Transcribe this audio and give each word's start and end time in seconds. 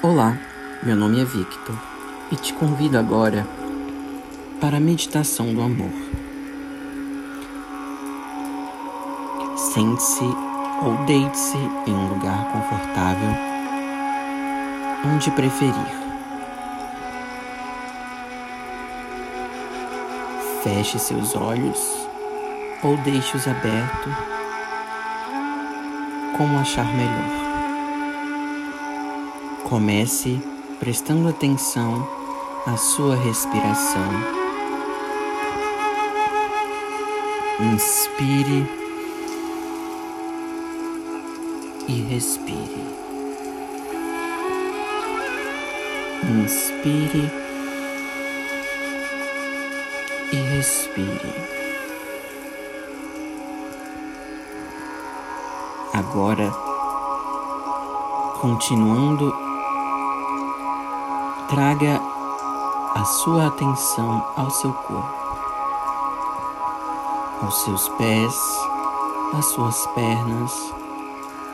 Olá, 0.00 0.38
meu 0.80 0.94
nome 0.94 1.20
é 1.20 1.24
Victor 1.24 1.76
e 2.30 2.36
te 2.36 2.52
convido 2.54 2.96
agora 2.96 3.44
para 4.60 4.76
a 4.76 4.80
meditação 4.80 5.52
do 5.52 5.60
amor. 5.60 5.90
Sente-se 9.56 10.22
ou 10.84 11.04
deite-se 11.04 11.56
em 11.88 11.92
um 11.92 12.10
lugar 12.10 12.46
confortável, 12.52 13.30
onde 15.12 15.32
preferir. 15.32 15.74
Feche 20.62 20.96
seus 21.00 21.34
olhos 21.34 22.08
ou 22.84 22.96
deixe-os 22.98 23.48
abertos, 23.48 24.14
como 26.36 26.56
achar 26.56 26.86
melhor. 26.94 27.47
Comece 29.68 30.40
prestando 30.80 31.28
atenção 31.28 32.08
à 32.66 32.74
sua 32.78 33.14
respiração. 33.16 34.08
Inspire 37.60 38.66
e 41.86 42.00
respire. 42.00 42.82
Inspire 46.42 47.30
e 50.32 50.36
respire. 50.36 51.34
Agora, 55.92 56.50
continuando 58.40 59.47
Traga 61.48 61.98
a 62.94 63.04
sua 63.06 63.46
atenção 63.46 64.22
ao 64.36 64.50
seu 64.50 64.70
corpo, 64.70 65.14
aos 67.42 67.64
seus 67.64 67.88
pés, 67.88 68.34
às 69.32 69.46
suas 69.46 69.86
pernas, 69.94 70.74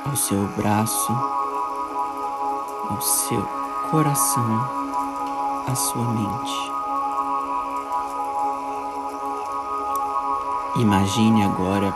ao 0.05 0.17
seu 0.17 0.49
braço, 0.57 1.13
ao 2.91 3.01
seu 3.01 3.41
coração, 3.93 4.69
à 5.69 5.75
sua 5.77 6.05
mente. 6.07 6.73
Imagine 10.75 11.45
agora 11.45 11.95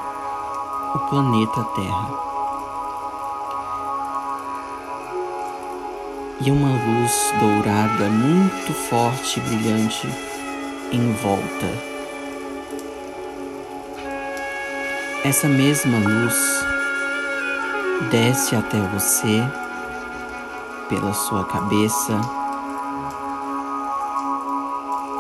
o 0.95 0.99
planeta 1.01 1.65
Terra. 1.75 2.28
E 6.41 6.51
uma 6.51 6.71
luz 6.71 7.35
dourada 7.41 8.09
muito 8.09 8.73
forte 8.73 9.39
e 9.39 9.43
brilhante 9.43 10.09
em 10.93 11.13
volta. 11.15 11.67
Essa 15.25 15.49
mesma 15.49 15.99
luz 15.99 16.35
desce 18.11 18.55
até 18.55 18.79
você 18.81 19.43
pela 20.89 21.13
sua 21.13 21.45
cabeça 21.45 22.21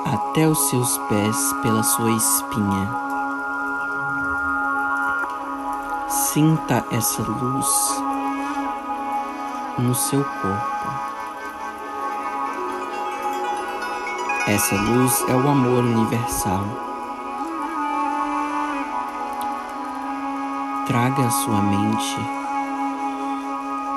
até 0.06 0.48
os 0.48 0.70
seus 0.70 0.96
pés 1.08 1.52
pela 1.62 1.82
sua 1.82 2.10
espinha. 2.12 3.08
Sinta 6.08 6.84
essa 6.90 7.22
luz 7.22 7.66
no 9.78 9.94
seu 9.94 10.24
corpo. 10.24 11.07
Essa 14.46 14.74
luz 14.76 15.24
é 15.28 15.34
o 15.34 15.48
amor 15.48 15.84
universal. 15.84 16.64
Traga 20.86 21.26
à 21.26 21.30
sua 21.30 21.60
mente 21.60 22.16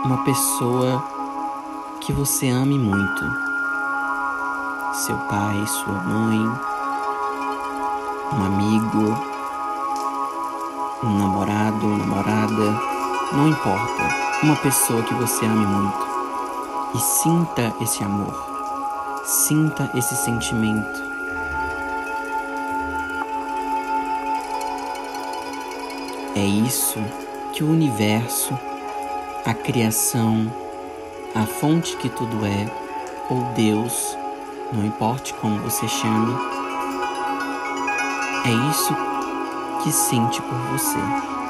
uma 0.03 0.23
pessoa 0.23 1.03
que 2.01 2.11
você 2.11 2.49
ame 2.49 2.77
muito. 2.77 3.23
Seu 4.93 5.17
pai, 5.17 5.65
sua 5.67 5.93
mãe, 5.93 6.39
um 8.33 8.45
amigo, 8.45 9.17
um 11.03 11.17
namorado, 11.17 11.87
namorada, 11.87 12.79
não 13.31 13.47
importa. 13.47 14.21
Uma 14.43 14.55
pessoa 14.57 15.03
que 15.03 15.13
você 15.13 15.45
ame 15.45 15.65
muito. 15.65 16.07
E 16.95 16.99
sinta 16.99 17.73
esse 17.79 18.03
amor. 18.03 18.50
Sinta 19.23 19.89
esse 19.93 20.15
sentimento. 20.15 21.11
É 26.35 26.43
isso 26.43 26.99
que 27.53 27.63
o 27.63 27.69
universo, 27.69 28.57
a 29.45 29.53
criação, 29.53 30.51
a 31.35 31.45
fonte 31.45 31.95
que 31.97 32.09
tudo 32.09 32.45
é, 32.45 32.65
ou 33.29 33.43
Deus, 33.53 34.17
não 34.73 34.85
importe 34.85 35.33
como 35.35 35.61
você 35.61 35.87
chame, 35.87 36.35
é 38.45 38.69
isso 38.71 38.95
que 39.83 39.91
sente 39.91 40.41
por 40.41 40.57
você. 40.71 41.40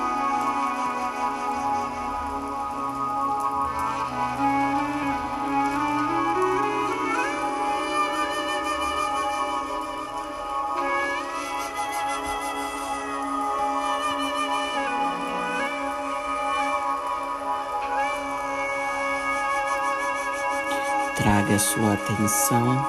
Traga 21.15 21.59
sua 21.59 21.93
atenção 21.93 22.85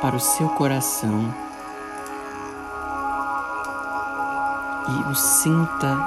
para 0.00 0.16
o 0.16 0.20
seu 0.20 0.48
coração 0.50 1.34
e 4.88 5.10
o 5.10 5.14
sinta, 5.14 5.98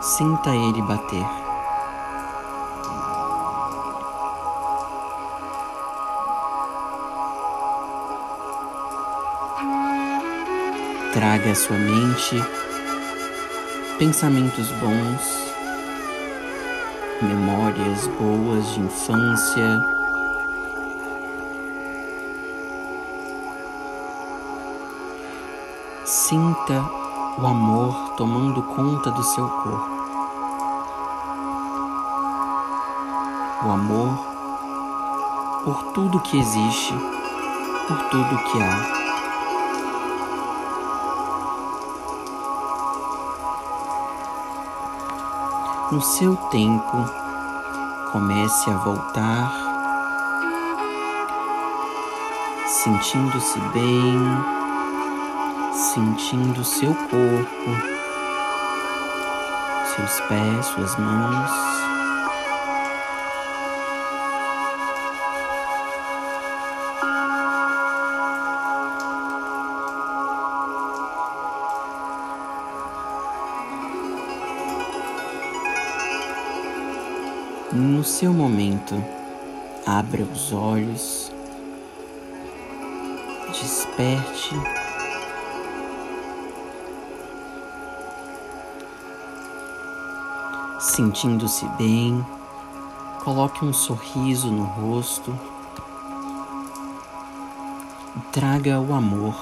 sinta 0.00 0.50
ele 0.50 0.82
bater. 0.82 1.26
Traga 11.12 11.50
à 11.50 11.54
sua 11.54 11.76
mente 11.76 12.42
pensamentos 13.98 14.68
bons 14.72 15.43
memórias 17.22 18.06
boas 18.18 18.74
de 18.74 18.80
infância. 18.80 19.78
Sinta 26.04 26.84
o 27.38 27.46
amor 27.46 28.14
tomando 28.16 28.62
conta 28.62 29.10
do 29.10 29.22
seu 29.22 29.48
corpo. 29.48 29.94
O 33.64 33.70
amor 33.70 34.34
por 35.64 35.82
tudo 35.92 36.20
que 36.20 36.38
existe, 36.38 36.94
por 37.88 37.98
tudo 38.10 38.38
que 38.50 38.62
há. 38.62 39.03
No 45.90 46.00
seu 46.00 46.36
tempo, 46.50 47.04
comece 48.10 48.70
a 48.70 48.76
voltar, 48.78 49.52
sentindo-se 52.66 53.60
bem, 53.72 54.18
sentindo 55.72 56.64
seu 56.64 56.94
corpo, 56.94 57.94
seus 59.94 60.20
pés, 60.28 60.66
suas 60.66 60.96
mãos. 60.96 61.83
No 77.74 78.02
seu 78.04 78.32
momento, 78.32 78.94
abra 79.84 80.22
os 80.22 80.52
olhos, 80.52 81.30
desperte. 83.48 84.54
Sentindo-se 90.80 91.66
bem, 91.76 92.24
Coloque 93.24 93.64
um 93.64 93.72
sorriso 93.72 94.50
no 94.50 94.64
rosto. 94.64 95.34
Traga 98.30 98.78
o 98.78 98.92
amor 98.92 99.34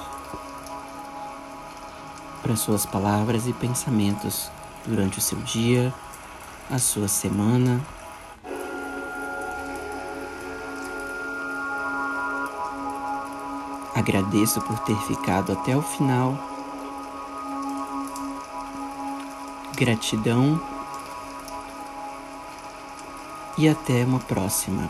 para 2.41 2.55
suas 2.55 2.85
palavras 2.85 3.45
e 3.45 3.51
pensamentos 3.51 4.49
durante 4.85 5.17
o 5.17 5.21
seu 5.21 5.37
dia, 5.39 5.93
a 6.71 6.79
sua 6.79 7.09
semana. 7.09 7.81
Agradeço 13.95 14.59
por 14.61 14.79
ter 14.79 14.97
ficado 15.01 15.51
até 15.51 15.77
o 15.77 15.81
final. 15.81 16.35
Gratidão 19.75 20.59
e 23.57 23.69
até 23.69 24.03
uma 24.03 24.19
próxima. 24.19 24.89